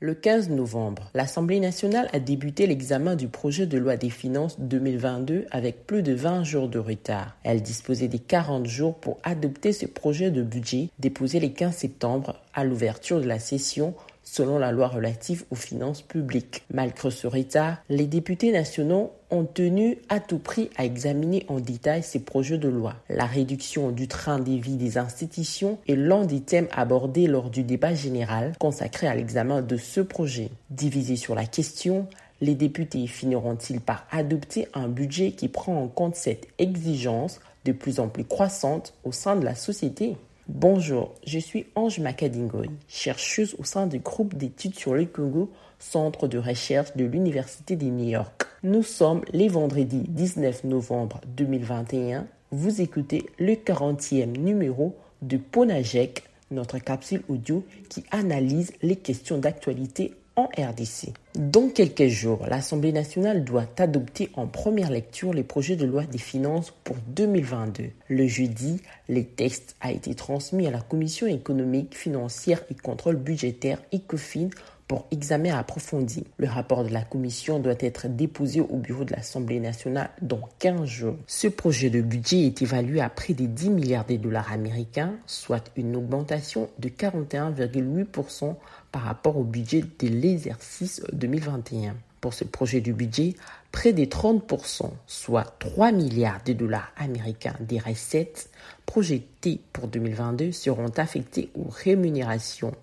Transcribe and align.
Le 0.00 0.14
15 0.14 0.50
novembre, 0.50 1.10
l'Assemblée 1.12 1.58
nationale 1.58 2.08
a 2.12 2.20
débuté 2.20 2.68
l'examen 2.68 3.16
du 3.16 3.26
projet 3.26 3.66
de 3.66 3.78
loi 3.78 3.96
des 3.96 4.10
finances 4.10 4.60
2022 4.60 5.46
avec 5.50 5.88
plus 5.88 6.04
de 6.04 6.12
20 6.12 6.44
jours 6.44 6.68
de 6.68 6.78
retard. 6.78 7.36
Elle 7.42 7.62
disposait 7.62 8.06
des 8.06 8.20
40 8.20 8.64
jours 8.64 8.94
pour 8.94 9.18
adopter 9.24 9.72
ce 9.72 9.86
projet 9.86 10.30
de 10.30 10.44
budget 10.44 10.90
déposé 11.00 11.40
le 11.40 11.48
15 11.48 11.74
septembre 11.74 12.40
à 12.54 12.62
l'ouverture 12.62 13.20
de 13.20 13.26
la 13.26 13.40
session 13.40 13.92
selon 14.30 14.58
la 14.58 14.72
loi 14.72 14.88
relative 14.88 15.44
aux 15.50 15.56
finances 15.56 16.02
publiques. 16.02 16.64
Malgré 16.72 17.10
ce 17.10 17.26
retard, 17.26 17.78
les 17.88 18.06
députés 18.06 18.52
nationaux 18.52 19.12
ont 19.30 19.44
tenu 19.44 19.98
à 20.08 20.20
tout 20.20 20.38
prix 20.38 20.70
à 20.76 20.84
examiner 20.84 21.44
en 21.48 21.60
détail 21.60 22.02
ces 22.02 22.20
projets 22.20 22.58
de 22.58 22.68
loi. 22.68 22.94
La 23.08 23.26
réduction 23.26 23.90
du 23.90 24.06
train 24.06 24.38
de 24.38 24.52
vie 24.52 24.76
des 24.76 24.98
institutions 24.98 25.78
est 25.88 25.96
l'un 25.96 26.24
des 26.24 26.40
thèmes 26.40 26.68
abordés 26.72 27.26
lors 27.26 27.50
du 27.50 27.62
débat 27.62 27.94
général 27.94 28.52
consacré 28.58 29.06
à 29.06 29.14
l'examen 29.14 29.62
de 29.62 29.76
ce 29.76 30.00
projet. 30.00 30.50
Divisés 30.70 31.16
sur 31.16 31.34
la 31.34 31.46
question, 31.46 32.06
les 32.40 32.54
députés 32.54 33.06
finiront-ils 33.06 33.80
par 33.80 34.06
adopter 34.10 34.68
un 34.74 34.88
budget 34.88 35.32
qui 35.32 35.48
prend 35.48 35.82
en 35.82 35.88
compte 35.88 36.16
cette 36.16 36.48
exigence 36.58 37.40
de 37.64 37.72
plus 37.72 37.98
en 37.98 38.08
plus 38.08 38.24
croissante 38.24 38.94
au 39.04 39.12
sein 39.12 39.36
de 39.36 39.44
la 39.44 39.54
société? 39.54 40.16
Bonjour, 40.48 41.14
je 41.26 41.38
suis 41.38 41.66
Ange 41.74 42.00
Makadingoy, 42.00 42.70
chercheuse 42.88 43.54
au 43.58 43.64
sein 43.64 43.86
du 43.86 43.98
groupe 43.98 44.34
d'études 44.34 44.74
sur 44.74 44.94
le 44.94 45.04
Congo, 45.04 45.50
centre 45.78 46.26
de 46.26 46.38
recherche 46.38 46.96
de 46.96 47.04
l'Université 47.04 47.76
de 47.76 47.84
New 47.84 48.08
York. 48.08 48.46
Nous 48.62 48.82
sommes 48.82 49.20
les 49.34 49.48
vendredis 49.48 50.06
19 50.08 50.64
novembre 50.64 51.20
2021. 51.36 52.26
Vous 52.50 52.80
écoutez 52.80 53.26
le 53.38 53.52
40e 53.52 54.38
numéro 54.38 54.96
de 55.20 55.36
Ponajek, 55.36 56.24
notre 56.50 56.78
capsule 56.78 57.24
audio 57.28 57.62
qui 57.90 58.04
analyse 58.10 58.72
les 58.80 58.96
questions 58.96 59.36
d'actualité 59.36 60.14
RDC. 60.46 61.12
Dans 61.34 61.68
quelques 61.68 62.06
jours, 62.06 62.46
l'Assemblée 62.48 62.92
nationale 62.92 63.44
doit 63.44 63.66
adopter 63.78 64.30
en 64.34 64.46
première 64.46 64.90
lecture 64.90 65.32
les 65.32 65.42
projets 65.42 65.76
de 65.76 65.86
loi 65.86 66.04
des 66.04 66.18
finances 66.18 66.72
pour 66.84 66.96
2022. 67.08 67.90
Le 68.08 68.26
jeudi, 68.26 68.80
les 69.08 69.24
textes 69.24 69.76
a 69.80 69.92
été 69.92 70.14
transmis 70.14 70.66
à 70.66 70.70
la 70.70 70.80
Commission 70.80 71.26
économique, 71.26 71.96
financière 71.96 72.62
et 72.70 72.74
contrôle 72.74 73.16
budgétaire 73.16 73.82
ECOFIN 73.92 74.48
pour 74.88 75.06
examen 75.10 75.56
approfondi. 75.56 76.24
Le 76.38 76.48
rapport 76.48 76.82
de 76.82 76.88
la 76.88 77.02
commission 77.02 77.60
doit 77.60 77.74
être 77.78 78.08
déposé 78.08 78.60
au 78.60 78.76
bureau 78.78 79.04
de 79.04 79.12
l'Assemblée 79.12 79.60
nationale 79.60 80.10
dans 80.22 80.48
15 80.58 80.84
jours. 80.86 81.16
Ce 81.26 81.46
projet 81.46 81.90
de 81.90 82.00
budget 82.00 82.46
est 82.46 82.62
évalué 82.62 83.00
à 83.02 83.10
près 83.10 83.34
de 83.34 83.44
10 83.44 83.70
milliards 83.70 84.06
de 84.06 84.16
dollars 84.16 84.50
américains, 84.50 85.14
soit 85.26 85.70
une 85.76 85.94
augmentation 85.94 86.70
de 86.78 86.88
41,8% 86.88 88.56
par 88.90 89.02
rapport 89.02 89.36
au 89.36 89.44
budget 89.44 89.82
de 89.82 90.08
l'exercice 90.08 91.02
2021. 91.12 91.94
Pour 92.22 92.34
ce 92.34 92.44
projet 92.44 92.80
de 92.80 92.90
budget, 92.90 93.34
près 93.70 93.92
de 93.92 94.04
30%, 94.04 94.90
soit 95.06 95.54
3 95.60 95.92
milliards 95.92 96.42
de 96.44 96.54
dollars 96.54 96.90
américains 96.96 97.54
des 97.60 97.78
recettes 97.78 98.50
projetées 98.86 99.60
pour 99.72 99.86
2022 99.86 100.50
seront 100.50 100.90
affectés 100.96 101.50
aux 101.54 101.68
rémunérations 101.68 102.74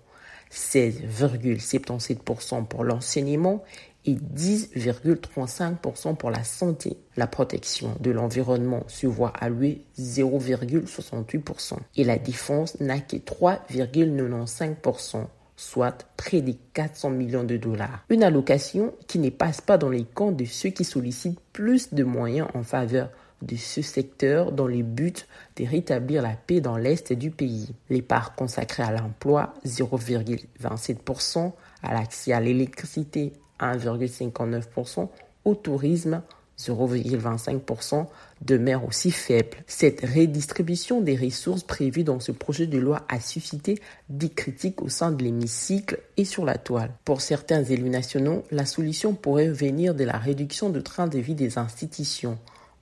16,77% 0.50 2.66
pour 2.66 2.84
l'enseignement 2.84 3.62
et 4.06 4.14
10,35% 4.14 6.16
pour 6.16 6.30
la 6.30 6.44
santé. 6.44 6.96
La 7.16 7.26
protection 7.26 7.94
de 8.00 8.12
l'environnement 8.12 8.84
se 8.86 9.06
voit 9.06 9.32
allouer 9.40 9.82
0,68% 9.98 11.76
et 11.96 12.04
la 12.04 12.18
défense 12.18 12.78
n'a 12.80 13.00
que 13.00 13.16
3,95% 13.16 15.26
soit 15.56 16.06
près 16.16 16.40
de 16.42 16.54
400 16.74 17.10
millions 17.10 17.44
de 17.44 17.56
dollars. 17.56 18.04
Une 18.10 18.22
allocation 18.22 18.94
qui 19.06 19.18
ne 19.18 19.30
passe 19.30 19.60
pas 19.60 19.78
dans 19.78 19.88
les 19.88 20.04
comptes 20.04 20.36
de 20.36 20.44
ceux 20.44 20.68
qui 20.68 20.84
sollicitent 20.84 21.40
plus 21.52 21.94
de 21.94 22.04
moyens 22.04 22.46
en 22.54 22.62
faveur 22.62 23.10
de 23.42 23.56
ce 23.56 23.82
secteur 23.82 24.52
dans 24.52 24.66
le 24.66 24.82
but 24.82 25.26
de 25.56 25.64
rétablir 25.64 26.22
la 26.22 26.34
paix 26.34 26.60
dans 26.60 26.76
l'Est 26.76 27.12
du 27.12 27.30
pays. 27.30 27.74
Les 27.90 28.02
parts 28.02 28.34
consacrées 28.34 28.82
à 28.82 28.92
l'emploi, 28.92 29.54
0,27%, 29.66 31.52
à 31.82 31.94
l'accès 31.94 32.32
à 32.32 32.40
l'électricité, 32.40 33.32
1,59%, 33.60 35.08
au 35.44 35.54
tourisme, 35.54 36.22
0,25% 36.58 38.06
demeure 38.42 38.84
aussi 38.86 39.10
faible. 39.10 39.58
Cette 39.66 40.00
redistribution 40.00 41.00
des 41.00 41.16
ressources 41.16 41.62
prévues 41.62 42.04
dans 42.04 42.20
ce 42.20 42.32
projet 42.32 42.66
de 42.66 42.78
loi 42.78 43.04
a 43.08 43.20
suscité 43.20 43.78
des 44.08 44.30
critiques 44.30 44.82
au 44.82 44.88
sein 44.88 45.12
de 45.12 45.22
l'hémicycle 45.22 46.00
et 46.16 46.24
sur 46.24 46.44
la 46.44 46.56
toile. 46.56 46.92
Pour 47.04 47.20
certains 47.20 47.62
élus 47.62 47.90
nationaux, 47.90 48.42
la 48.50 48.66
solution 48.66 49.14
pourrait 49.14 49.48
venir 49.48 49.94
de 49.94 50.04
la 50.04 50.18
réduction 50.18 50.70
de 50.70 50.80
train 50.80 51.06
de 51.06 51.18
vie 51.18 51.34
des 51.34 51.58
institutions. 51.58 52.38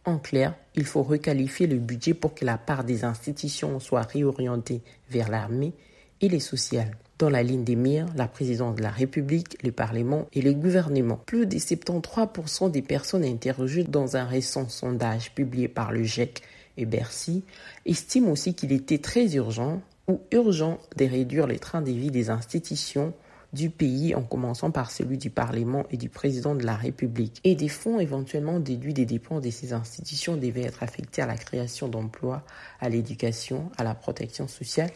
En 0.06 0.18
clair, 0.18 0.54
il 0.74 0.84
faut 0.84 1.02
requalifier 1.02 1.66
le 1.66 1.78
budget 1.78 2.12
pour 2.12 2.34
que 2.34 2.44
la 2.44 2.58
part 2.58 2.84
des 2.84 3.04
institutions 3.04 3.80
soit 3.80 4.02
réorientée 4.02 4.82
vers 5.08 5.30
l'armée 5.30 5.72
et 6.20 6.28
les 6.28 6.40
sociales. 6.40 6.96
Dans 7.18 7.30
la 7.30 7.42
ligne 7.42 7.64
des 7.64 7.76
mires, 7.76 8.06
la 8.16 8.28
présidence 8.28 8.76
de 8.76 8.82
la 8.82 8.90
République, 8.90 9.56
le 9.62 9.72
Parlement 9.72 10.26
et 10.32 10.42
le 10.42 10.52
gouvernement. 10.52 11.20
Plus 11.24 11.46
de 11.46 11.56
73% 11.56 12.70
des 12.70 12.82
personnes 12.82 13.24
interrogées 13.24 13.84
dans 13.84 14.16
un 14.16 14.24
récent 14.24 14.68
sondage 14.68 15.34
publié 15.34 15.68
par 15.68 15.92
le 15.92 16.02
GIEC 16.02 16.42
et 16.76 16.86
Bercy 16.86 17.44
estiment 17.86 18.32
aussi 18.32 18.54
qu'il 18.54 18.72
était 18.72 18.98
très 18.98 19.36
urgent 19.36 19.80
ou 20.08 20.20
urgent 20.32 20.78
de 20.96 21.04
réduire 21.04 21.46
les 21.46 21.58
trains 21.58 21.82
de 21.82 21.92
vie 21.92 22.10
des 22.10 22.30
institutions 22.30 23.14
du 23.54 23.70
pays 23.70 24.14
en 24.14 24.22
commençant 24.22 24.70
par 24.70 24.90
celui 24.90 25.16
du 25.16 25.30
Parlement 25.30 25.84
et 25.90 25.96
du 25.96 26.08
président 26.08 26.54
de 26.54 26.64
la 26.64 26.76
République. 26.76 27.40
Et 27.44 27.54
des 27.54 27.68
fonds 27.68 28.00
éventuellement 28.00 28.60
déduits 28.60 28.94
des 28.94 29.06
dépenses 29.06 29.42
de 29.42 29.50
ces 29.50 29.72
institutions 29.72 30.36
devaient 30.36 30.64
être 30.64 30.82
affectés 30.82 31.22
à 31.22 31.26
la 31.26 31.36
création 31.36 31.88
d'emplois, 31.88 32.42
à 32.80 32.88
l'éducation, 32.88 33.70
à 33.78 33.84
la 33.84 33.94
protection 33.94 34.48
sociale 34.48 34.90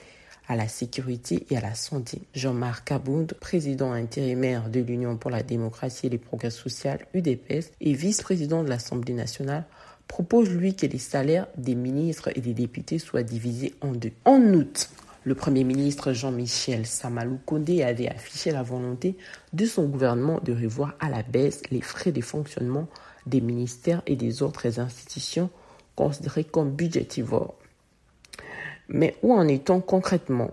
à 0.48 0.56
la 0.56 0.66
sécurité 0.66 1.46
et 1.50 1.56
à 1.56 1.60
la 1.60 1.74
santé. 1.74 2.22
Jean-Marc 2.34 2.90
Aboud, 2.90 3.34
président 3.34 3.92
intérimaire 3.92 4.70
de 4.70 4.80
l'Union 4.80 5.16
pour 5.16 5.30
la 5.30 5.42
démocratie 5.42 6.06
et 6.06 6.10
les 6.10 6.18
progrès 6.18 6.50
sociaux, 6.50 6.92
UDPS, 7.14 7.70
et 7.80 7.92
vice-président 7.92 8.64
de 8.64 8.68
l'Assemblée 8.68 9.12
nationale, 9.12 9.66
propose 10.08 10.48
lui 10.50 10.74
que 10.74 10.86
les 10.86 10.98
salaires 10.98 11.46
des 11.58 11.74
ministres 11.74 12.30
et 12.34 12.40
des 12.40 12.54
députés 12.54 12.98
soient 12.98 13.22
divisés 13.22 13.74
en 13.82 13.92
deux. 13.92 14.12
En 14.24 14.40
août, 14.40 14.88
le 15.28 15.34
Premier 15.34 15.62
ministre 15.62 16.14
Jean-Michel 16.14 16.86
Samalou 16.86 17.38
Kondé 17.44 17.82
avait 17.82 18.08
affiché 18.08 18.50
la 18.50 18.62
volonté 18.62 19.18
de 19.52 19.66
son 19.66 19.84
gouvernement 19.84 20.40
de 20.42 20.54
revoir 20.54 20.94
à 21.00 21.10
la 21.10 21.22
baisse 21.22 21.60
les 21.70 21.82
frais 21.82 22.12
de 22.12 22.22
fonctionnement 22.22 22.88
des 23.26 23.42
ministères 23.42 24.00
et 24.06 24.16
des 24.16 24.42
autres 24.42 24.80
institutions 24.80 25.50
considérées 25.96 26.44
comme 26.44 26.70
budgétivores. 26.70 27.56
Mais 28.88 29.16
où 29.22 29.34
en 29.34 29.46
est-on 29.46 29.82
concrètement? 29.82 30.50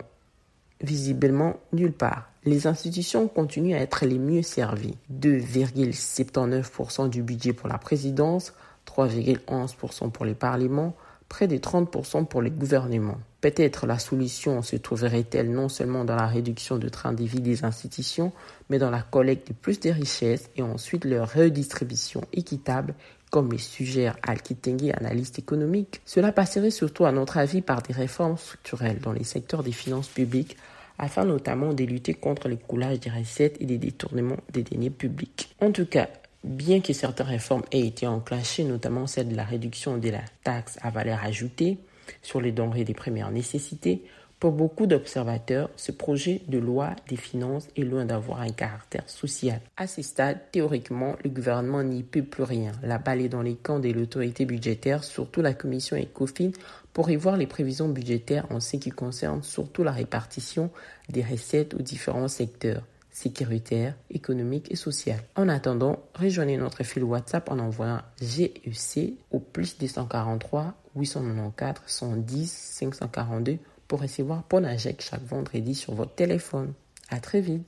Visiblement 0.82 1.56
nulle 1.72 1.94
part. 1.94 2.30
Les 2.44 2.68
institutions 2.68 3.30
continuent 3.30 3.76
à 3.76 3.80
être 3.80 4.06
les 4.06 4.20
mieux 4.20 4.44
servies. 4.44 4.98
2,79% 5.10 7.10
du 7.10 7.24
budget 7.24 7.54
pour 7.54 7.70
la 7.70 7.78
présidence, 7.78 8.52
3,11% 8.86 10.12
pour 10.12 10.26
les 10.26 10.36
parlements, 10.36 10.98
près 11.30 11.48
de 11.48 11.58
30% 11.58 12.26
pour 12.26 12.42
les 12.42 12.52
gouvernements. 12.52 13.18
Peut-être 13.42 13.86
la 13.86 14.00
solution 14.00 14.62
se 14.62 14.76
trouverait-elle 14.76 15.52
non 15.52 15.70
seulement 15.70 16.06
dans 16.06 16.16
la 16.16 16.28
réduction 16.28 16.78
de 16.78 16.90
train 16.90 17.14
de 17.14 17.24
vie 17.24 17.42
des 17.42 17.64
institutions, 17.64 18.32
mais 18.70 18.80
dans 18.80 18.90
la 18.90 19.02
collecte 19.02 19.50
de 19.50 19.54
plus 19.54 19.80
de 19.80 19.90
richesses 19.90 20.50
et 20.56 20.62
ensuite 20.62 21.06
leur 21.06 21.34
redistribution 21.34 22.22
équitable, 22.34 22.96
comme 23.30 23.52
le 23.52 23.58
suggère 23.58 24.18
Al-Kitenge, 24.24 24.92
analyste 24.94 25.40
économique. 25.40 26.02
Cela 26.06 26.32
passerait 26.32 26.72
surtout, 26.72 27.06
à 27.06 27.12
notre 27.12 27.38
avis, 27.38 27.62
par 27.62 27.82
des 27.82 27.94
réformes 27.94 28.38
structurelles 28.38 29.00
dans 29.00 29.12
les 29.12 29.24
secteurs 29.24 29.64
des 29.64 29.72
finances 29.72 30.08
publiques, 30.08 30.58
afin 30.98 31.26
notamment 31.26 31.74
de 31.74 31.84
lutter 31.84 32.14
contre 32.14 32.48
le 32.48 32.56
coulage 32.56 33.00
des 33.02 33.10
recettes 33.10 33.58
et 33.60 33.66
des 33.66 33.78
détournements 33.78 34.38
des 34.54 34.64
deniers 34.64 34.90
publics. 34.90 35.54
En 35.60 35.72
tout 35.72 35.86
cas, 35.86 36.08
bien 36.46 36.80
que 36.80 36.94
certaines 36.94 37.28
réformes 37.28 37.64
aient 37.72 37.86
été 37.86 38.08
enclenchées, 38.08 38.64
notamment 38.64 39.08
celle 39.08 39.30
de 39.30 39.36
la 39.36 39.44
réduction 39.44 39.98
de 39.98 40.10
la 40.10 40.24
taxe 40.44 40.78
à 40.82 40.90
valeur 40.90 41.20
ajoutée, 41.24 41.80
sur 42.22 42.40
les 42.40 42.52
denrées 42.52 42.84
des 42.84 42.94
premières 42.94 43.32
nécessités, 43.32 44.04
pour 44.38 44.52
beaucoup 44.52 44.86
d'observateurs, 44.86 45.70
ce 45.78 45.94
projet 45.94 46.42
de 46.50 46.58
loi 46.58 46.92
des 47.08 47.16
finances 47.16 47.68
est 47.78 47.84
loin 47.84 48.06
d'avoir 48.06 48.42
un 48.42 48.50
caractère 48.50 49.10
social. 49.10 49.62
À 49.78 49.88
ce 49.88 50.02
stade, 50.02 50.40
théoriquement, 50.52 51.16
le 51.24 51.30
gouvernement 51.30 51.82
n'y 51.84 52.04
peut 52.04 52.22
plus 52.22 52.44
rien. 52.44 52.74
La 52.84 52.98
balle 52.98 53.22
est 53.22 53.30
dans 53.30 53.42
les 53.42 53.56
camps 53.56 53.80
de 53.80 53.90
l'autorité 53.90 54.46
budgétaire, 54.46 55.06
surtout 55.06 55.42
la 55.42 55.54
commission 55.54 55.96
ECOFIN, 55.96 56.52
pour 56.92 57.10
y 57.10 57.16
voir 57.16 57.38
les 57.38 57.48
prévisions 57.48 57.88
budgétaires 57.88 58.46
en 58.52 58.60
ce 58.60 58.76
qui 58.76 58.90
concerne 58.90 59.42
surtout 59.42 59.84
la 59.84 59.94
répartition 59.94 60.70
des 61.10 61.24
recettes 61.24 61.74
aux 61.74 61.82
différents 61.82 62.28
secteurs 62.28 62.84
sécuritaire, 63.16 63.96
économique 64.10 64.70
et 64.72 64.76
social. 64.76 65.22
En 65.38 65.48
attendant, 65.48 66.04
rejoignez 66.16 66.58
notre 66.58 66.84
fil 66.84 67.04
WhatsApp 67.06 67.50
en 67.50 67.60
envoyant 67.60 68.02
GEC 68.22 69.14
au 69.32 69.40
plus 69.40 69.78
243 69.78 70.74
894 70.98 71.82
110 71.88 72.52
542 72.52 73.58
pour 73.88 74.02
recevoir 74.02 74.44
Ponajek 74.44 75.02
chaque 75.02 75.24
vendredi 75.24 75.76
sur 75.76 75.96
votre 75.96 76.14
téléphone. 76.14 76.74
À 77.10 77.22
très 77.22 77.40
vite. 77.40 77.64